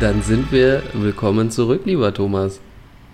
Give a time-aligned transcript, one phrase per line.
[0.00, 2.60] Dann sind wir willkommen zurück, lieber Thomas.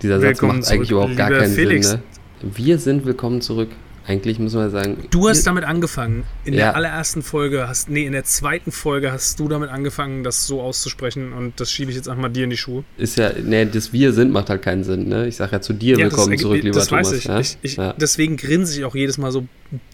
[0.03, 1.91] Dieser willkommen Satz macht eigentlich zurück, überhaupt gar keinen Felix.
[1.91, 2.01] Sinn.
[2.43, 2.51] Ne?
[2.55, 3.69] Wir sind willkommen zurück.
[4.07, 4.97] Eigentlich müssen wir sagen.
[5.11, 6.25] Du hast damit angefangen.
[6.45, 6.59] In Ja.
[6.61, 10.63] der allerersten Folge hast, nee, in der zweiten Folge hast du damit angefangen, das so
[10.63, 12.83] auszusprechen und das schiebe ich jetzt einfach mal dir in die Schuhe.
[12.97, 15.07] ist ja, nee, das Wir sind macht halt keinen Sinn.
[15.09, 15.29] Ne?
[15.29, 17.11] Ich sage ja zu dir willkommen das, zurück, lieber das Thomas.
[17.13, 17.25] weiß ich.
[17.27, 17.41] Ja?
[17.41, 17.93] ich, ich ja.
[18.01, 19.47] Deswegen grinse ich auch jedes Mal so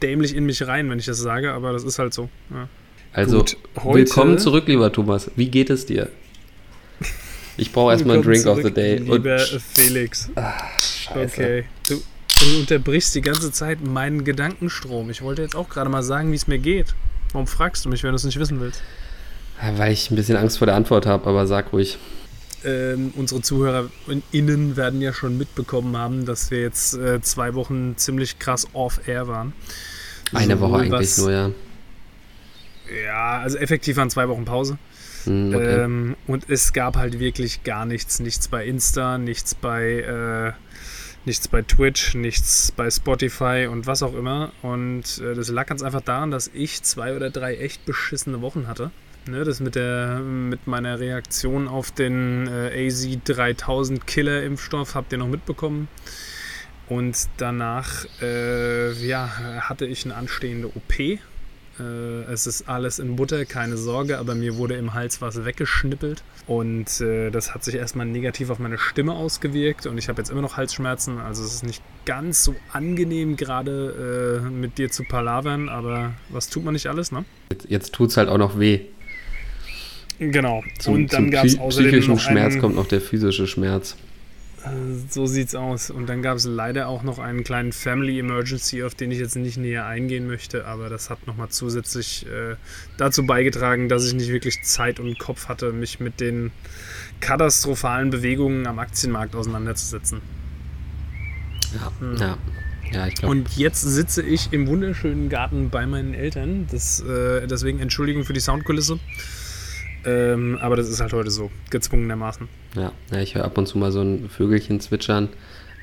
[0.03, 2.29] dämlich in mich rein, wenn ich das sage, aber das ist halt so.
[2.50, 2.68] Ja.
[3.12, 3.56] Also, Gut,
[3.92, 5.30] willkommen zurück, lieber Thomas.
[5.37, 6.09] Wie geht es dir?
[7.56, 8.96] Ich brauche erstmal einen Drink of the zurück, Day.
[8.98, 10.28] Lieber Und, Felix.
[10.78, 11.20] Scheiße.
[11.41, 11.65] Okay.
[11.88, 15.09] Du, du unterbrichst die ganze Zeit meinen Gedankenstrom.
[15.10, 16.95] Ich wollte jetzt auch gerade mal sagen, wie es mir geht.
[17.32, 18.82] Warum fragst du mich, wenn du es nicht wissen willst?
[19.77, 21.96] Weil ich ein bisschen Angst vor der Antwort habe, aber sag ruhig.
[22.65, 28.38] ähm, unsere ZuhörerInnen werden ja schon mitbekommen haben, dass wir jetzt äh, zwei Wochen ziemlich
[28.38, 29.52] krass off-air waren.
[30.34, 31.51] Eine Woche Sowohl eigentlich was- nur, ja.
[33.04, 34.79] Ja, also effektiv waren zwei Wochen Pause.
[35.27, 35.80] Hm, okay.
[35.82, 38.21] Ähm, und es gab halt wirklich gar nichts.
[38.21, 40.52] Nichts bei Insta, nichts bei, äh,
[41.24, 44.52] nichts bei Twitch, nichts bei Spotify und was auch immer.
[44.63, 48.66] Und äh, das lag ganz einfach daran, dass ich zwei oder drei echt beschissene Wochen
[48.68, 48.91] hatte.
[49.29, 55.27] Ne, das mit, der, mit meiner Reaktion auf den äh, AZ3000 Killer-Impfstoff habt ihr noch
[55.27, 55.88] mitbekommen.
[56.88, 59.29] Und danach äh, ja,
[59.68, 61.18] hatte ich eine anstehende OP.
[61.79, 66.22] Äh, es ist alles in Butter, keine Sorge, aber mir wurde im Hals was weggeschnippelt.
[66.47, 69.87] Und äh, das hat sich erstmal negativ auf meine Stimme ausgewirkt.
[69.87, 71.19] Und ich habe jetzt immer noch Halsschmerzen.
[71.19, 75.69] Also es ist nicht ganz so angenehm, gerade äh, mit dir zu palavern.
[75.69, 77.25] Aber was tut man nicht alles, ne?
[77.50, 78.81] Jetzt, jetzt tut es halt auch noch weh.
[80.19, 80.62] Genau.
[80.78, 83.97] Zum, und dann gab es außerdem psychischen noch Schmerz kommt noch der physische Schmerz.
[85.09, 85.91] So sieht's aus.
[85.91, 89.36] Und dann gab es leider auch noch einen kleinen Family Emergency, auf den ich jetzt
[89.36, 92.56] nicht näher eingehen möchte, aber das hat nochmal zusätzlich äh,
[92.98, 96.50] dazu beigetragen, dass ich nicht wirklich Zeit und Kopf hatte, mich mit den
[97.20, 100.21] katastrophalen Bewegungen am Aktienmarkt auseinanderzusetzen.
[101.75, 102.16] Ja, Hm.
[102.16, 102.38] ja.
[102.93, 103.09] Ja.
[103.28, 106.69] Und jetzt sitze ich im wunderschönen Garten bei meinen Eltern.
[106.71, 109.00] Das, äh, deswegen Entschuldigung für die Soundkulisse.
[110.06, 112.49] Ähm, aber das ist halt heute so, gezwungenermaßen.
[112.77, 115.28] Ja, ja ich höre ab und zu mal so ein Vögelchen zwitschern,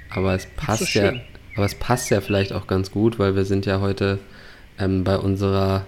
[0.09, 1.13] aber es passt ist ja,
[1.56, 4.19] aber es passt ja vielleicht auch ganz gut, weil wir sind ja heute
[4.79, 5.85] ähm, bei unserer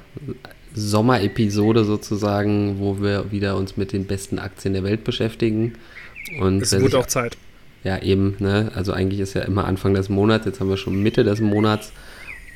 [0.73, 5.73] Sommerepisode sozusagen, wo wir wieder uns mit den besten Aktien der Welt beschäftigen.
[6.39, 7.37] Und Es sich- auch Zeit.
[7.83, 8.71] ja, eben, ne?
[8.75, 11.93] Also eigentlich ist ja immer Anfang des Monats, jetzt haben wir schon Mitte des Monats.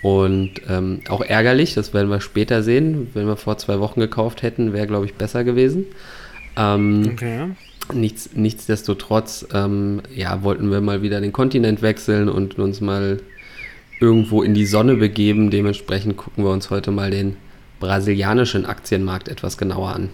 [0.02, 3.10] Und ähm, auch ärgerlich, das werden wir später sehen.
[3.14, 5.86] Wenn wir vor zwei Wochen gekauft hätten, wäre, glaube ich, besser gewesen.
[6.56, 7.50] Ähm, Okay.
[7.92, 13.20] Nichts, nichtsdestotrotz, ähm, ja, wollten wir mal wieder den Kontinent wechseln und uns mal
[14.00, 15.50] irgendwo in die Sonne begeben.
[15.50, 17.36] Dementsprechend gucken wir uns heute mal den
[17.80, 20.10] brasilianischen Aktienmarkt etwas genauer an.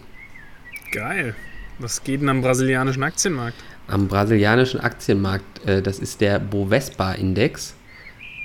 [0.91, 1.35] Geil.
[1.79, 3.57] Was geht denn am brasilianischen Aktienmarkt?
[3.87, 7.75] Am brasilianischen Aktienmarkt, äh, das ist der Bovespa-Index.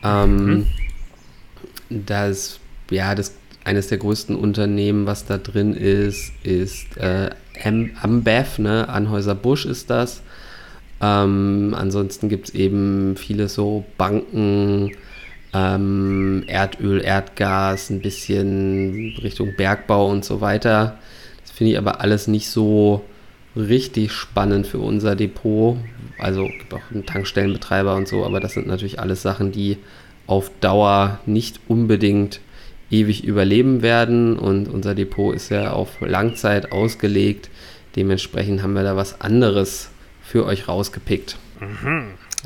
[0.03, 0.67] Ähm,
[1.91, 3.35] Das, ja, das
[3.65, 7.31] eines der größten Unternehmen, was da drin ist, ist äh,
[7.63, 8.89] Am- Ambev, ne?
[8.89, 10.23] Anhäuser Busch ist das.
[11.03, 14.93] Ähm, ansonsten gibt es eben viele so Banken,
[15.53, 20.99] ähm, Erdöl, Erdgas, ein bisschen Richtung Bergbau und so weiter.
[21.43, 23.05] Das finde ich aber alles nicht so
[23.57, 25.77] richtig spannend für unser Depot.
[26.19, 29.79] Also gibt auch einen Tankstellenbetreiber und so, aber das sind natürlich alles Sachen, die
[30.31, 32.41] auf Dauer nicht unbedingt
[32.89, 37.51] ewig überleben werden und unser Depot ist ja auf Langzeit ausgelegt.
[37.97, 39.91] Dementsprechend haben wir da was anderes
[40.23, 41.37] für euch rausgepickt.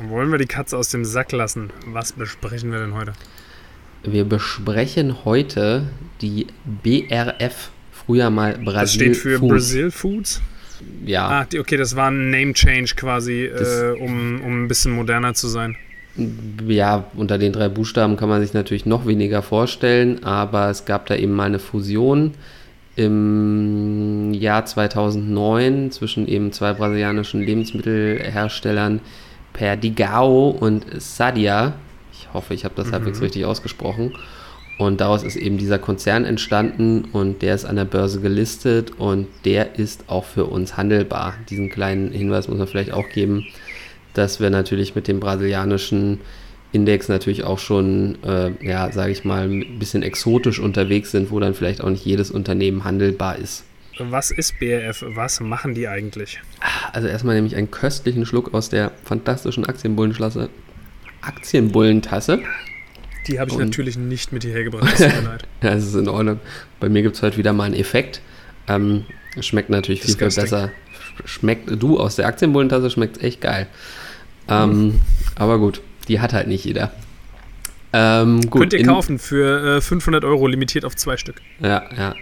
[0.03, 1.69] Wollen wir die Katze aus dem Sack lassen?
[1.85, 3.13] Was besprechen wir denn heute?
[4.03, 5.87] Wir besprechen heute
[6.21, 6.47] die
[6.83, 9.51] BRF, früher mal Brasil Das steht für Foods.
[9.51, 10.41] Brazil Foods.
[11.05, 15.33] Ja, Ah, okay, das war ein Name Change quasi, äh, um, um ein bisschen moderner
[15.35, 15.77] zu sein.
[16.67, 21.07] Ja, unter den drei Buchstaben kann man sich natürlich noch weniger vorstellen, aber es gab
[21.07, 22.33] da eben mal eine Fusion
[22.95, 29.01] im Jahr 2009 zwischen eben zwei brasilianischen Lebensmittelherstellern
[29.51, 31.73] Perdigao und Sadia.
[32.13, 34.13] Ich hoffe, ich habe das halbwegs richtig ausgesprochen.
[34.77, 39.27] Und daraus ist eben dieser Konzern entstanden und der ist an der Börse gelistet und
[39.45, 41.33] der ist auch für uns handelbar.
[41.49, 43.45] Diesen kleinen Hinweis muss man vielleicht auch geben,
[44.17, 46.19] dass wir natürlich mit dem brasilianischen
[46.71, 51.39] Index natürlich auch schon, äh, ja, sage ich mal, ein bisschen exotisch unterwegs sind, wo
[51.39, 53.63] dann vielleicht auch nicht jedes Unternehmen handelbar ist.
[53.97, 55.05] Was ist BRF?
[55.15, 56.41] Was machen die eigentlich?
[56.91, 60.49] Also erstmal nehme ich einen köstlichen Schluck aus der fantastischen Aktienbullenschlasse.
[61.21, 62.39] Aktienbullentasse.
[63.27, 64.93] Die habe ich Und- natürlich nicht mit hierher gebracht.
[64.93, 65.43] Es tut mir leid.
[65.63, 66.39] Ja, es ist in Ordnung.
[66.79, 68.21] Bei mir gibt es heute wieder mal einen Effekt.
[68.67, 69.05] Ähm,
[69.39, 70.71] schmeckt natürlich viel, viel besser.
[71.23, 73.67] schmeckt, du aus der Aktienbullentasse schmeckt echt geil.
[74.47, 75.01] Ähm.
[75.35, 76.91] Aber gut, die hat halt nicht jeder.
[77.93, 81.41] Ähm, gut, Könnt ihr kaufen für äh, 500 Euro, limitiert auf zwei Stück.
[81.61, 82.15] Ja, ja.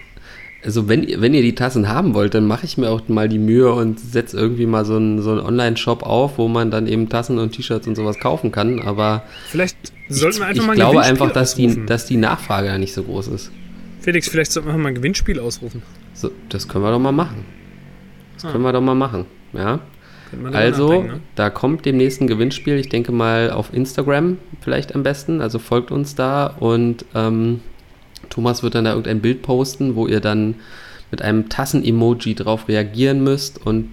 [0.63, 3.39] Also wenn, wenn ihr die Tassen haben wollt, dann mache ich mir auch mal die
[3.39, 7.09] Mühe und setze irgendwie mal so einen, so einen Online-Shop auf, wo man dann eben
[7.09, 8.79] Tassen und T-Shirts und sowas kaufen kann.
[8.79, 9.77] Aber vielleicht
[10.07, 12.93] sollten wir einfach ich mal ein glaube einfach, dass die, dass die Nachfrage ja nicht
[12.93, 13.51] so groß ist.
[13.99, 15.81] Felix, vielleicht sollten wir mal ein Gewinnspiel ausrufen.
[16.13, 17.43] So, das können wir doch mal machen.
[18.35, 18.51] Das ah.
[18.51, 19.25] können wir doch mal machen.
[19.51, 19.79] Ja.
[20.51, 21.19] Also, ne?
[21.35, 22.75] da kommt demnächst ein Gewinnspiel.
[22.77, 25.41] Ich denke mal auf Instagram vielleicht am besten.
[25.41, 27.61] Also folgt uns da und ähm,
[28.29, 30.55] Thomas wird dann da irgendein Bild posten, wo ihr dann
[31.11, 33.89] mit einem Tassen-Emoji drauf reagieren müsst und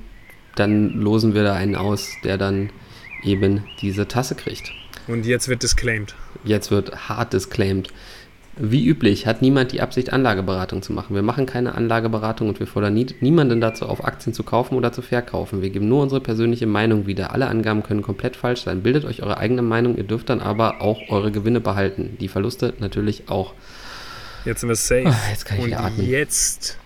[0.57, 2.71] dann losen wir da einen aus, der dann
[3.23, 4.73] eben diese Tasse kriegt.
[5.07, 6.15] Und jetzt wird disclaimed.
[6.45, 7.89] Jetzt wird hart disclaimed.
[8.63, 11.15] Wie üblich hat niemand die Absicht, Anlageberatung zu machen.
[11.15, 14.93] Wir machen keine Anlageberatung und wir fordern nie, niemanden dazu auf, Aktien zu kaufen oder
[14.93, 15.63] zu verkaufen.
[15.63, 17.33] Wir geben nur unsere persönliche Meinung wieder.
[17.33, 18.83] Alle Angaben können komplett falsch sein.
[18.83, 19.97] Bildet euch eure eigene Meinung.
[19.97, 22.19] Ihr dürft dann aber auch eure Gewinne behalten.
[22.21, 23.55] Die Verluste natürlich auch.
[24.45, 25.05] Jetzt sind wir safe.
[25.07, 26.07] Oh, jetzt kann ich und atmen.
[26.07, 26.77] jetzt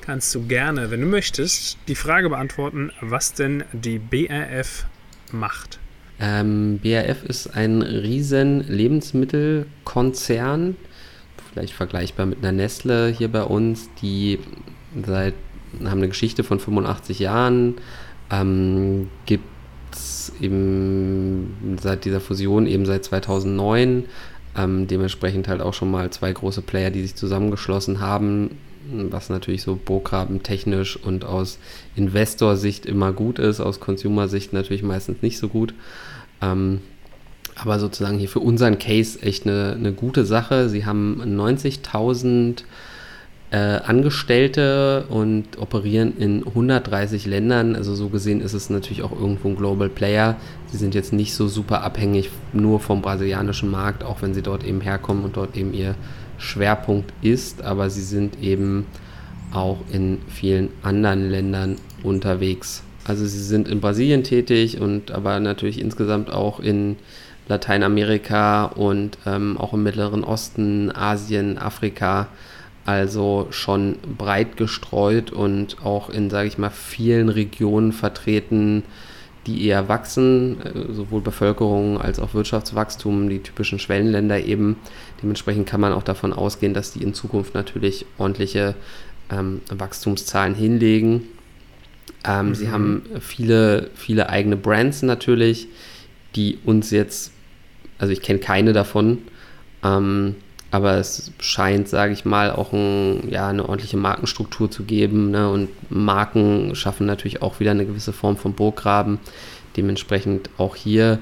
[0.00, 4.86] kannst du gerne, wenn du möchtest, die Frage beantworten, was denn die BRF
[5.32, 5.80] macht.
[6.18, 10.76] Ähm, BRF ist ein riesen Lebensmittelkonzern
[11.52, 14.38] vielleicht vergleichbar mit einer Nestle hier bei uns, die
[15.04, 15.34] seit
[15.84, 17.76] haben eine Geschichte von 85 Jahren,
[18.30, 19.44] ähm, gibt
[19.92, 24.04] es eben seit dieser Fusion eben seit 2009,
[24.56, 28.58] ähm, dementsprechend halt auch schon mal zwei große Player, die sich zusammengeschlossen haben,
[28.92, 31.58] was natürlich so Burggraben technisch und aus
[31.94, 35.74] Investorsicht immer gut ist, aus Consumer-Sicht natürlich meistens nicht so gut.
[36.42, 36.80] Ähm,
[37.60, 40.68] aber sozusagen hier für unseren Case echt eine, eine gute Sache.
[40.68, 42.62] Sie haben 90.000
[43.50, 47.74] äh, Angestellte und operieren in 130 Ländern.
[47.74, 50.36] Also so gesehen ist es natürlich auch irgendwo ein Global Player.
[50.70, 54.64] Sie sind jetzt nicht so super abhängig nur vom brasilianischen Markt, auch wenn sie dort
[54.64, 55.96] eben herkommen und dort eben ihr
[56.38, 57.62] Schwerpunkt ist.
[57.62, 58.86] Aber sie sind eben
[59.52, 62.84] auch in vielen anderen Ländern unterwegs.
[63.04, 66.96] Also sie sind in Brasilien tätig und aber natürlich insgesamt auch in
[67.50, 72.28] Lateinamerika und ähm, auch im Mittleren Osten, Asien, Afrika.
[72.86, 78.84] Also schon breit gestreut und auch in, sage ich mal, vielen Regionen vertreten,
[79.46, 84.76] die eher wachsen, äh, sowohl Bevölkerung als auch Wirtschaftswachstum, die typischen Schwellenländer eben.
[85.22, 88.74] Dementsprechend kann man auch davon ausgehen, dass die in Zukunft natürlich ordentliche
[89.30, 91.28] ähm, Wachstumszahlen hinlegen.
[92.24, 92.54] Ähm, mhm.
[92.54, 95.68] Sie haben viele, viele eigene Brands natürlich,
[96.36, 97.32] die uns jetzt
[98.00, 99.18] also ich kenne keine davon.
[99.84, 100.34] Ähm,
[100.72, 105.30] aber es scheint, sage ich mal, auch ein, ja, eine ordentliche Markenstruktur zu geben.
[105.30, 105.50] Ne?
[105.50, 109.18] Und Marken schaffen natürlich auch wieder eine gewisse Form von Burggraben.
[109.76, 111.18] Dementsprechend auch hier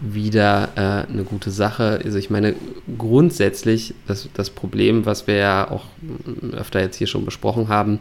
[0.00, 2.00] wieder äh, eine gute Sache.
[2.04, 2.54] Also ich meine,
[2.98, 5.84] grundsätzlich das, das Problem, was wir ja auch
[6.52, 7.98] öfter jetzt hier schon besprochen haben,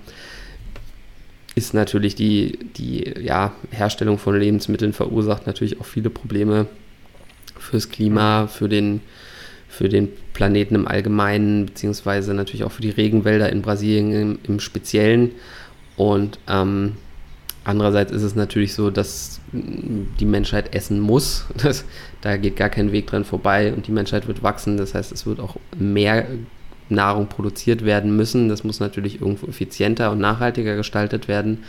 [1.55, 6.65] ist natürlich die, die ja, Herstellung von Lebensmitteln verursacht natürlich auch viele Probleme
[7.61, 9.01] fürs Klima, für den,
[9.69, 14.59] für den Planeten im Allgemeinen, beziehungsweise natürlich auch für die Regenwälder in Brasilien im, im
[14.59, 15.31] Speziellen.
[15.95, 16.97] Und ähm,
[17.63, 21.45] andererseits ist es natürlich so, dass die Menschheit essen muss.
[21.57, 21.85] Das,
[22.21, 24.77] da geht gar kein Weg dran vorbei und die Menschheit wird wachsen.
[24.77, 26.27] Das heißt, es wird auch mehr
[26.89, 28.49] Nahrung produziert werden müssen.
[28.49, 31.63] Das muss natürlich irgendwo effizienter und nachhaltiger gestaltet werden.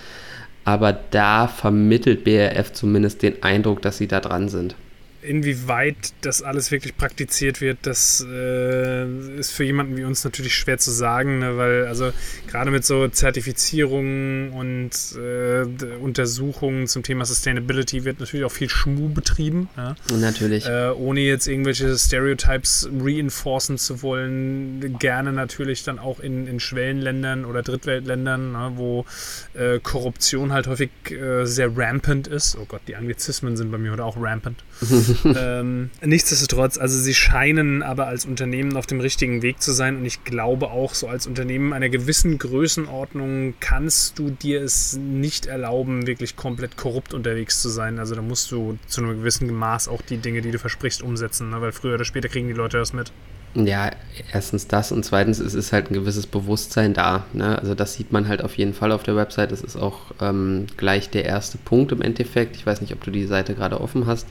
[0.64, 4.76] Aber da vermittelt BRF zumindest den Eindruck, dass sie da dran sind
[5.23, 9.07] inwieweit das alles wirklich praktiziert wird, das äh,
[9.38, 11.57] ist für jemanden wie uns natürlich schwer zu sagen, ne?
[11.57, 12.12] weil also
[12.49, 15.64] gerade mit so Zertifizierungen und äh,
[16.00, 19.69] Untersuchungen zum Thema Sustainability wird natürlich auch viel Schmu betrieben.
[19.76, 19.95] Ja?
[20.17, 20.67] Natürlich.
[20.67, 27.45] Äh, ohne jetzt irgendwelche Stereotypes reinforcen zu wollen, gerne natürlich dann auch in, in Schwellenländern
[27.45, 28.73] oder Drittweltländern, ne?
[28.75, 29.07] wo
[29.55, 32.57] äh, Korruption halt häufig äh, sehr rampant ist.
[32.57, 34.64] Oh Gott, die Anglizismen sind bei mir heute auch rampant.
[35.37, 40.05] ähm, nichtsdestotrotz, also sie scheinen aber als Unternehmen auf dem richtigen Weg zu sein und
[40.05, 46.07] ich glaube auch, so als Unternehmen einer gewissen Größenordnung kannst du dir es nicht erlauben,
[46.07, 47.99] wirklich komplett korrupt unterwegs zu sein.
[47.99, 51.51] Also da musst du zu einem gewissen Maß auch die Dinge, die du versprichst, umsetzen,
[51.51, 51.61] ne?
[51.61, 53.12] weil früher oder später kriegen die Leute das mit.
[53.55, 53.91] Ja,
[54.33, 57.27] erstens das und zweitens es ist halt ein gewisses Bewusstsein da.
[57.35, 57.59] Ne?
[57.59, 59.53] Also das sieht man halt auf jeden Fall auf der Website.
[59.53, 62.57] Das ist auch ähm, gleich der erste Punkt im Endeffekt.
[62.57, 64.27] Ich weiß nicht, ob du die Seite gerade offen hast.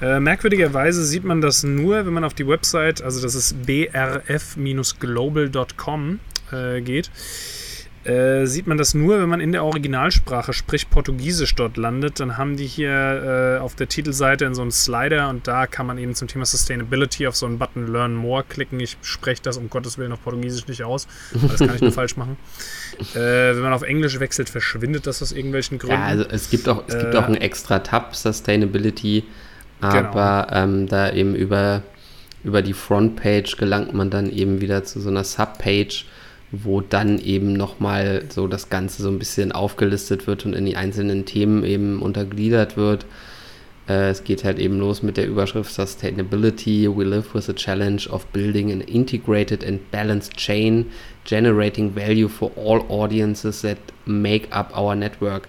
[0.00, 6.20] Äh, merkwürdigerweise sieht man das nur, wenn man auf die Website, also das ist brf-global.com
[6.52, 7.10] äh, geht.
[8.04, 12.20] äh, sieht man das nur, wenn man in der Originalsprache, sprich Portugiesisch, dort landet.
[12.20, 15.86] Dann haben die hier äh, auf der Titelseite in so einen Slider und da kann
[15.86, 18.78] man eben zum Thema Sustainability auf so einen Button Learn More klicken.
[18.80, 22.16] Ich spreche das um Gottes Willen auf Portugiesisch nicht aus, das kann ich nur falsch
[22.16, 22.36] machen.
[23.14, 25.96] Äh, wenn man auf Englisch wechselt, verschwindet das aus irgendwelchen Gründen.
[25.96, 29.24] Ja, also es gibt auch, es gibt auch einen extra Tab Sustainability.
[29.84, 30.62] Aber genau.
[30.62, 31.82] ähm, da eben über,
[32.42, 36.06] über die Frontpage gelangt man dann eben wieder zu so einer Subpage
[36.62, 40.76] wo dann eben nochmal so das Ganze so ein bisschen aufgelistet wird und in die
[40.76, 43.06] einzelnen Themen eben untergliedert wird.
[43.88, 46.88] Äh, es geht halt eben los mit der Überschrift Sustainability.
[46.94, 50.86] We live with the challenge of building an integrated and balanced chain,
[51.24, 55.48] generating value for all audiences that make up our network.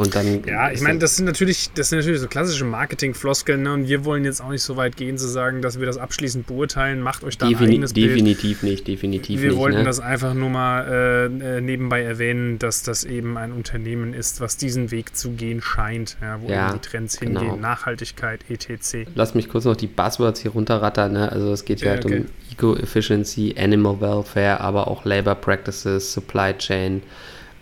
[0.00, 3.74] Und dann ja, ich meine, das sind natürlich, das sind natürlich so klassische Marketing-Floskeln, ne?
[3.74, 6.46] Und wir wollen jetzt auch nicht so weit gehen zu sagen, dass wir das abschließend
[6.46, 7.02] beurteilen.
[7.02, 8.72] Macht euch da Defini ein eigenes Definitiv Bild.
[8.72, 9.56] nicht, definitiv wir nicht.
[9.56, 9.84] Wir wollten ne?
[9.84, 14.56] das einfach nur mal äh, äh, nebenbei erwähnen, dass das eben ein Unternehmen ist, was
[14.56, 17.42] diesen Weg zu gehen scheint, ja, wo ja, die Trends genau.
[17.42, 19.06] hingehen, Nachhaltigkeit, etc.
[19.14, 21.12] Lass mich kurz noch die Buzzwords hier runterrattern.
[21.12, 21.30] Ne?
[21.30, 22.20] Also es geht ja, halt okay.
[22.20, 27.02] um Eco-Efficiency, Animal Welfare, aber auch Labor Practices, Supply Chain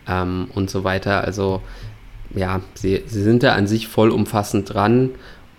[0.07, 1.25] ähm, und so weiter.
[1.25, 1.62] Also
[2.35, 5.11] ja, sie, sie sind da an sich vollumfassend dran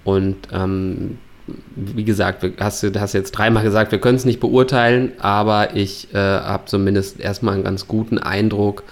[0.03, 1.17] und ähm,
[1.75, 6.13] wie gesagt, hast du hast jetzt dreimal gesagt, wir können es nicht beurteilen, aber ich
[6.13, 8.83] äh, habe zumindest erstmal einen ganz guten Eindruck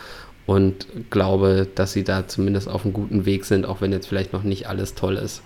[0.46, 4.34] und glaube, dass sie da zumindest auf einem guten Weg sind, auch wenn jetzt vielleicht
[4.34, 5.43] noch nicht alles toll ist.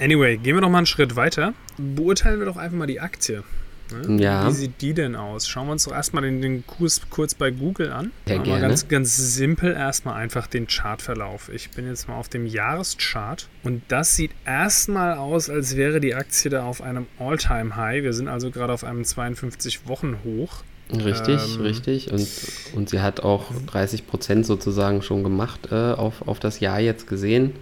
[0.00, 1.54] Anyway, gehen wir noch mal einen Schritt weiter.
[1.78, 3.44] Beurteilen wir doch einfach mal die Aktie.
[3.92, 4.22] Ne?
[4.22, 4.48] Ja.
[4.48, 5.48] Wie sieht die denn aus?
[5.48, 8.12] Schauen wir uns doch erstmal den, den Kurs kurz bei Google an.
[8.26, 8.60] Ja, gerne.
[8.60, 11.50] Ganz, ganz simpel erstmal einfach den Chartverlauf.
[11.52, 16.14] Ich bin jetzt mal auf dem Jahreschart und das sieht erstmal aus, als wäre die
[16.14, 18.02] Aktie da auf einem All-Time-High.
[18.02, 20.62] Wir sind also gerade auf einem 52-Wochen-Hoch.
[20.92, 22.12] Richtig, ähm, richtig.
[22.12, 22.28] Und,
[22.74, 27.06] und sie hat auch 30 Prozent sozusagen schon gemacht äh, auf, auf das Jahr jetzt
[27.06, 27.52] gesehen.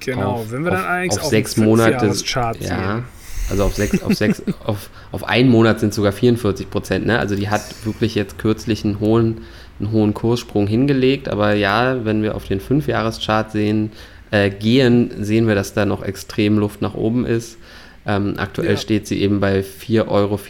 [0.00, 2.12] Genau, auf, wenn wir dann eigentlich auf, auf sechs Monate.
[2.24, 3.04] Chart ja, sehen.
[3.52, 7.06] Also auf sechs, auf sechs, auf, auf einen Monat sind sogar 44 Prozent.
[7.06, 7.18] Ne?
[7.18, 9.42] Also die hat wirklich jetzt kürzlich einen hohen,
[9.78, 11.28] einen hohen Kurssprung hingelegt.
[11.28, 13.92] Aber ja, wenn wir auf den Fünfjahreschart sehen,
[14.30, 17.58] äh, gehen, sehen wir, dass da noch extrem Luft nach oben ist.
[18.06, 18.76] Ähm, aktuell ja.
[18.78, 20.40] steht sie eben bei 4,64 Euro,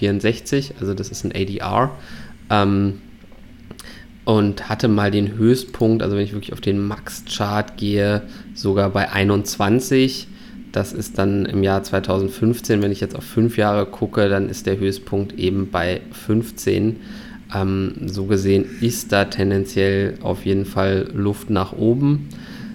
[0.80, 1.90] also das ist ein ADR.
[2.50, 3.00] Ähm,
[4.24, 8.22] und hatte mal den Höchstpunkt, also wenn ich wirklich auf den Max-Chart gehe,
[8.54, 10.28] sogar bei 21.
[10.72, 14.66] Das ist dann im Jahr 2015, wenn ich jetzt auf fünf Jahre gucke, dann ist
[14.66, 16.96] der Höchstpunkt eben bei 15.
[17.54, 22.30] Ähm, so gesehen ist da tendenziell auf jeden Fall Luft nach oben.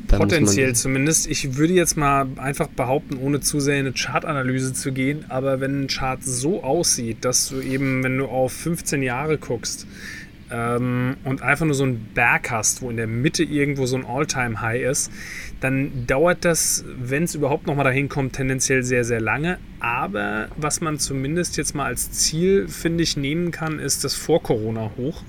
[0.07, 1.27] Da Potenziell zumindest.
[1.27, 5.59] Ich würde jetzt mal einfach behaupten, ohne zu sehr in eine Chartanalyse zu gehen, aber
[5.59, 9.85] wenn ein Chart so aussieht, dass du eben, wenn du auf 15 Jahre guckst,
[10.49, 14.05] ähm, und einfach nur so einen Berg hast, wo in der Mitte irgendwo so ein
[14.05, 15.11] All-Time-High ist,
[15.59, 19.57] dann dauert das, wenn es überhaupt nochmal dahin kommt, tendenziell sehr, sehr lange.
[19.79, 25.23] Aber was man zumindest jetzt mal als Ziel, finde ich, nehmen kann, ist das Vor-Corona-Hoch.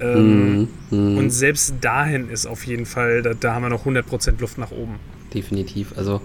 [0.00, 1.18] Ähm, mm, mm.
[1.18, 4.72] Und selbst dahin ist auf jeden Fall, da, da haben wir noch 100% Luft nach
[4.72, 4.96] oben.
[5.32, 5.96] Definitiv.
[5.96, 6.20] Also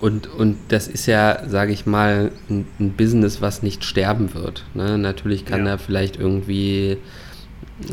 [0.00, 4.64] und, und das ist ja, sage ich mal, ein, ein, Business, was nicht sterben wird.
[4.74, 4.96] Ne?
[4.96, 5.72] Natürlich kann ja.
[5.72, 6.98] da vielleicht irgendwie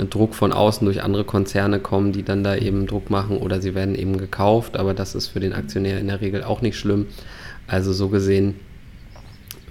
[0.10, 3.76] Druck von außen durch andere Konzerne kommen, die dann da eben Druck machen oder sie
[3.76, 7.08] werden eben gekauft, aber das ist für den Aktionär in der Regel auch nicht schlimm.
[7.68, 8.56] Also so gesehen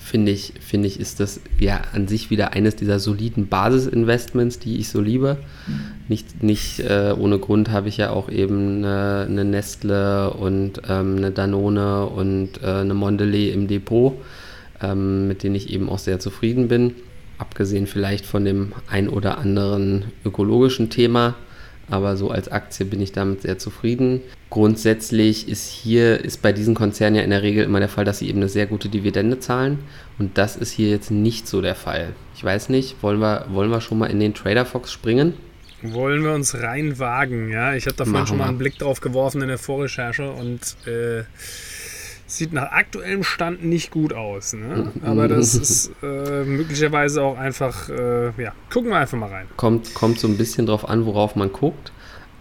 [0.04, 4.76] finde ich, finde ich, ist das ja an sich wieder eines dieser soliden Basisinvestments, die
[4.76, 5.38] ich so liebe.
[6.08, 11.16] Nicht, nicht äh, ohne Grund habe ich ja auch eben eine, eine Nestle und ähm,
[11.16, 14.12] eine Danone und äh, eine Mondelez im Depot,
[14.82, 16.94] ähm, mit denen ich eben auch sehr zufrieden bin.
[17.38, 21.34] Abgesehen vielleicht von dem ein oder anderen ökologischen Thema
[21.90, 24.20] aber so als Aktie bin ich damit sehr zufrieden.
[24.50, 28.18] Grundsätzlich ist hier, ist bei diesen Konzernen ja in der Regel immer der Fall, dass
[28.18, 29.80] sie eben eine sehr gute Dividende zahlen
[30.18, 32.12] und das ist hier jetzt nicht so der Fall.
[32.36, 35.34] Ich weiß nicht, wollen wir, wollen wir schon mal in den Trader Fox springen?
[35.82, 37.74] Wollen wir uns reinwagen, ja?
[37.74, 41.24] Ich habe da vorhin schon mal einen Blick drauf geworfen in der Vorrecherche und äh,
[42.34, 44.54] Sieht nach aktuellem Stand nicht gut aus.
[44.54, 44.90] Ne?
[45.04, 49.46] Aber das ist äh, möglicherweise auch einfach, äh, ja, gucken wir einfach mal rein.
[49.56, 51.92] Kommt, kommt so ein bisschen drauf an, worauf man guckt.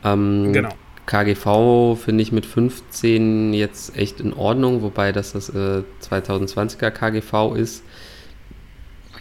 [0.04, 0.72] Ähm, genau.
[1.06, 7.56] KGV finde ich mit 15 jetzt echt in Ordnung, wobei das das äh, 2020er KGV
[7.56, 7.84] ist.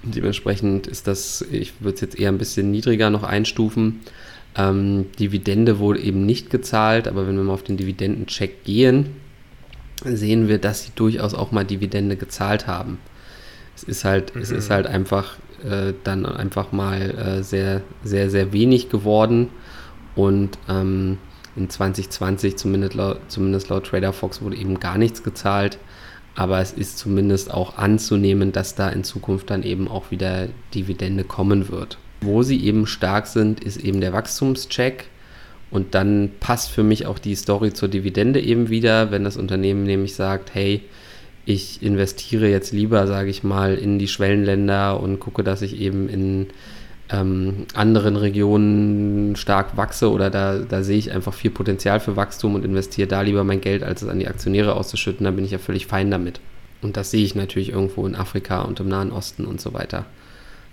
[0.04, 4.00] Dementsprechend ist das, ich würde es jetzt eher ein bisschen niedriger noch einstufen.
[4.56, 9.16] Ähm, Dividende wurde eben nicht gezahlt, aber wenn wir mal auf den Dividendencheck gehen,
[10.04, 12.98] sehen wir, dass sie durchaus auch mal Dividende gezahlt haben.
[13.76, 14.42] Es ist halt, mhm.
[14.42, 19.48] es ist halt einfach äh, dann einfach mal äh, sehr, sehr, sehr wenig geworden.
[20.14, 21.18] Und ähm,
[21.56, 25.78] in 2020, zumindest laut, zumindest laut Trader Fox, wurde eben gar nichts gezahlt.
[26.34, 31.24] Aber es ist zumindest auch anzunehmen, dass da in Zukunft dann eben auch wieder Dividende
[31.24, 31.98] kommen wird.
[32.22, 35.08] Wo sie eben stark sind, ist eben der Wachstumscheck.
[35.72, 39.84] Und dann passt für mich auch die Story zur Dividende eben wieder, wenn das Unternehmen
[39.84, 40.82] nämlich sagt, hey,
[41.46, 46.10] ich investiere jetzt lieber, sage ich mal, in die Schwellenländer und gucke, dass ich eben
[46.10, 46.48] in
[47.10, 52.54] ähm, anderen Regionen stark wachse oder da, da sehe ich einfach viel Potenzial für Wachstum
[52.54, 55.52] und investiere da lieber mein Geld, als es an die Aktionäre auszuschütten, dann bin ich
[55.52, 56.40] ja völlig fein damit.
[56.82, 60.04] Und das sehe ich natürlich irgendwo in Afrika und im Nahen Osten und so weiter.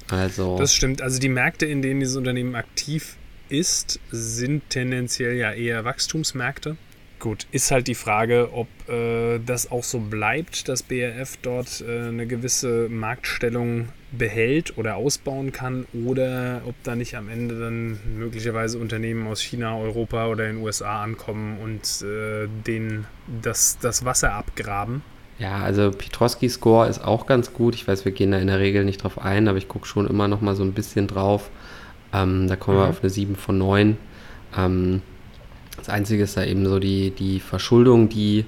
[0.10, 0.58] Also.
[0.58, 1.01] Das stimmt.
[1.01, 3.15] Also die Märkte, in denen dieses Unternehmen aktiv
[3.50, 6.77] ist, sind tendenziell ja eher Wachstumsmärkte.
[7.20, 12.08] Gut, ist halt die Frage, ob äh, das auch so bleibt, dass BRF dort äh,
[12.08, 18.79] eine gewisse Marktstellung behält oder ausbauen kann oder ob da nicht am Ende dann möglicherweise
[18.79, 23.06] Unternehmen aus China, Europa oder den USA ankommen und äh, den,
[23.41, 25.01] das, das Wasser abgraben.
[25.39, 27.75] Ja, also Pietrowski-Score ist auch ganz gut.
[27.75, 30.08] Ich weiß, wir gehen da in der Regel nicht drauf ein, aber ich gucke schon
[30.08, 31.50] immer noch mal so ein bisschen drauf.
[32.13, 32.82] Ähm, da kommen mhm.
[32.82, 33.98] wir auf eine 7 von 9.
[34.58, 35.01] Ähm,
[35.78, 38.46] das Einzige ist da eben so die, die Verschuldung, die,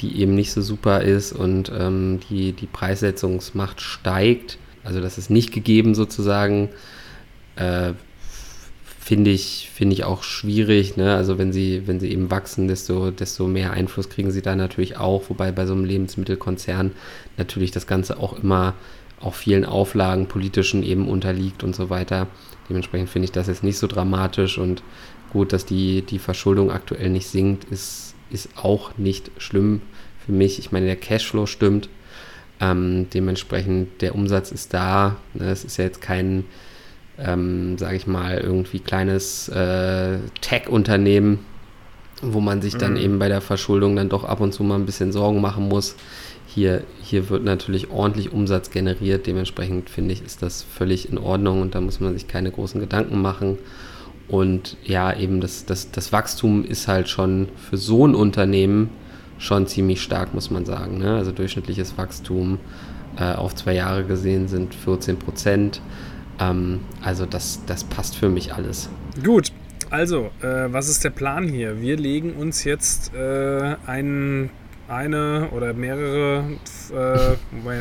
[0.00, 4.58] die eben nicht so super ist und ähm, die, die Preissetzungsmacht steigt.
[4.84, 6.70] Also das ist nicht gegeben sozusagen.
[7.56, 7.92] Äh,
[9.10, 10.96] finde ich, find ich auch schwierig.
[10.96, 11.16] Ne?
[11.16, 14.98] Also wenn sie, wenn sie eben wachsen, desto, desto mehr Einfluss kriegen sie da natürlich
[14.98, 15.28] auch.
[15.28, 16.92] Wobei bei so einem Lebensmittelkonzern
[17.36, 18.74] natürlich das Ganze auch immer
[19.20, 22.26] auch vielen Auflagen, politischen eben unterliegt und so weiter.
[22.68, 24.82] Dementsprechend finde ich das jetzt nicht so dramatisch und
[25.30, 29.80] Gut, dass die, die Verschuldung aktuell nicht sinkt, ist, ist auch nicht schlimm
[30.24, 30.58] für mich.
[30.58, 31.88] Ich meine, der Cashflow stimmt.
[32.60, 35.16] Ähm, dementsprechend, der Umsatz ist da.
[35.34, 36.44] Ne, es ist ja jetzt kein,
[37.16, 41.38] ähm, sage ich mal, irgendwie kleines äh, Tech-Unternehmen,
[42.22, 43.00] wo man sich dann mhm.
[43.00, 45.94] eben bei der Verschuldung dann doch ab und zu mal ein bisschen Sorgen machen muss.
[46.52, 49.28] Hier, hier wird natürlich ordentlich Umsatz generiert.
[49.28, 52.80] Dementsprechend finde ich, ist das völlig in Ordnung und da muss man sich keine großen
[52.80, 53.58] Gedanken machen.
[54.26, 58.90] Und ja, eben das, das, das Wachstum ist halt schon für so ein Unternehmen
[59.38, 60.98] schon ziemlich stark, muss man sagen.
[60.98, 61.14] Ne?
[61.14, 62.58] Also durchschnittliches Wachstum
[63.16, 65.80] äh, auf zwei Jahre gesehen sind 14 Prozent.
[66.40, 68.90] Ähm, also das, das passt für mich alles.
[69.22, 69.52] Gut,
[69.88, 71.80] also, äh, was ist der Plan hier?
[71.80, 74.50] Wir legen uns jetzt äh, einen
[74.90, 76.44] eine oder mehrere,
[76.90, 76.94] äh,
[77.64, 77.74] war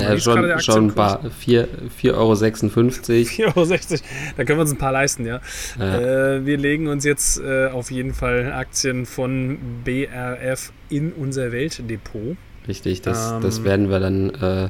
[0.00, 2.32] ja, schon, schon ein paar, 4,56 Euro.
[2.32, 3.66] 4,60 Euro,
[4.36, 5.40] da können wir uns ein paar leisten, ja.
[5.78, 6.34] ja.
[6.36, 12.36] Äh, wir legen uns jetzt äh, auf jeden Fall Aktien von BRF in unser Weltdepot.
[12.66, 14.68] Richtig, das, ähm, das werden wir dann äh,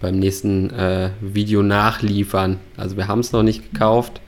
[0.00, 2.60] beim nächsten äh, Video nachliefern.
[2.76, 4.20] Also wir haben es noch nicht gekauft.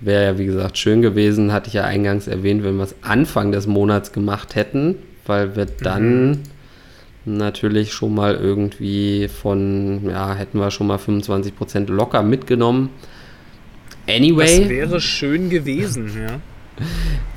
[0.00, 3.52] Wäre ja, wie gesagt, schön gewesen, hatte ich ja eingangs erwähnt, wenn wir es Anfang
[3.52, 4.96] des Monats gemacht hätten
[5.26, 6.42] weil wir dann mhm.
[7.24, 12.90] natürlich schon mal irgendwie von, ja, hätten wir schon mal 25% locker mitgenommen.
[14.08, 14.60] Anyway.
[14.60, 16.40] Das wäre schön gewesen, ja.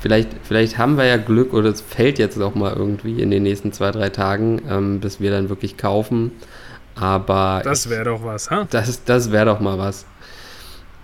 [0.00, 3.42] Vielleicht, vielleicht haben wir ja Glück oder es fällt jetzt auch mal irgendwie in den
[3.42, 6.32] nächsten zwei, drei Tagen, ähm, bis wir dann wirklich kaufen.
[6.94, 7.60] Aber.
[7.64, 8.66] Das wäre doch was, ha?
[8.70, 10.06] Das, das wäre doch mal was.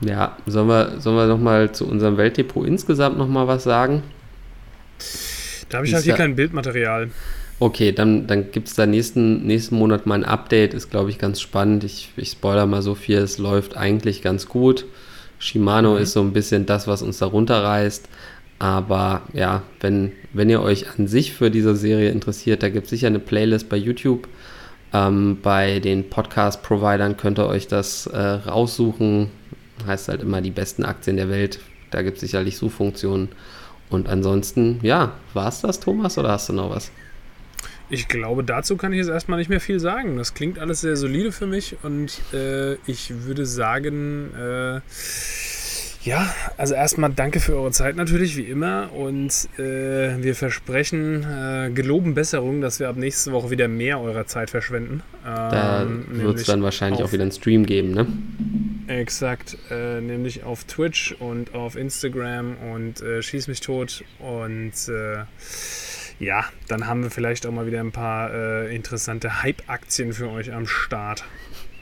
[0.00, 4.02] Ja, sollen wir, sollen wir noch mal zu unserem Weltdepot insgesamt noch mal was sagen?
[5.68, 7.10] Da habe ich halt hier kein Bildmaterial.
[7.58, 11.18] Okay, dann, dann gibt es da nächsten, nächsten Monat mal ein Update, ist glaube ich
[11.18, 11.84] ganz spannend.
[11.84, 14.84] Ich, ich spoiler mal so viel, es läuft eigentlich ganz gut.
[15.38, 16.02] Shimano mhm.
[16.02, 18.08] ist so ein bisschen das, was uns da runterreißt.
[18.58, 22.90] Aber ja, wenn, wenn ihr euch an sich für diese Serie interessiert, da gibt es
[22.90, 24.28] sicher eine Playlist bei YouTube.
[24.92, 29.30] Ähm, bei den Podcast-Providern könnt ihr euch das äh, raussuchen.
[29.86, 31.60] Heißt halt immer die besten Aktien der Welt.
[31.90, 33.28] Da gibt es sicherlich Suchfunktionen.
[33.90, 36.90] Und ansonsten, ja, war es das, Thomas, oder hast du noch was?
[37.88, 40.16] Ich glaube, dazu kann ich jetzt erstmal nicht mehr viel sagen.
[40.16, 44.80] Das klingt alles sehr solide für mich und äh, ich würde sagen, äh,
[46.06, 48.92] ja, also erstmal danke für eure Zeit natürlich, wie immer.
[48.92, 54.26] Und äh, wir versprechen, äh, geloben Besserung, dass wir ab nächste Woche wieder mehr eurer
[54.26, 55.02] Zeit verschwenden.
[55.26, 58.06] Ähm, da wird es dann wahrscheinlich auch wieder einen Stream geben, ne?
[58.88, 64.04] Exakt, äh, nämlich auf Twitch und auf Instagram und äh, Schieß mich tot.
[64.20, 65.24] Und äh,
[66.18, 70.52] ja, dann haben wir vielleicht auch mal wieder ein paar äh, interessante Hype-Aktien für euch
[70.52, 71.24] am Start.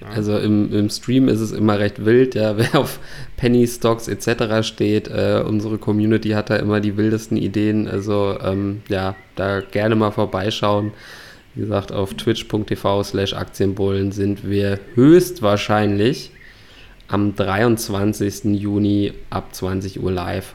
[0.01, 2.99] Also im, im Stream ist es immer recht wild, ja, wer auf
[3.37, 4.67] Penny Stocks etc.
[4.67, 7.87] steht, äh, unsere Community hat da immer die wildesten Ideen.
[7.87, 10.93] Also ähm, ja, da gerne mal vorbeischauen.
[11.55, 16.33] Wie gesagt, auf twitch.tv slash Aktienbullen sind wir höchstwahrscheinlich
[17.09, 18.45] am 23.
[18.61, 20.55] Juni ab 20 Uhr live.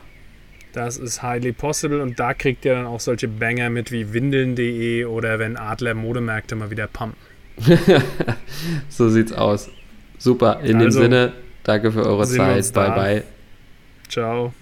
[0.74, 5.06] Das ist highly possible und da kriegt ihr dann auch solche Banger mit wie windeln.de
[5.06, 7.18] oder wenn Adler Modemärkte mal wieder pumpen.
[8.90, 9.70] so sieht's aus.
[10.18, 10.60] Super.
[10.62, 11.34] In also, dem Sinne,
[11.64, 12.72] danke für eure Zeit.
[12.74, 13.24] Bye, bye.
[14.08, 14.54] Ciao.